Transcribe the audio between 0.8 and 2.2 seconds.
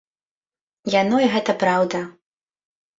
Яно й гэта праўда.